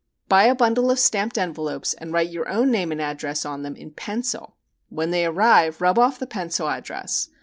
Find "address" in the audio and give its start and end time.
2.99-3.45, 6.67-7.29